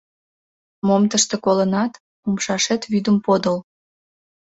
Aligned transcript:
Мом 0.87 1.03
тыште 1.11 1.35
колынат— 1.45 1.91
умшашет 2.27 2.81
вӱдым 2.91 3.17
подыл. 3.25 3.57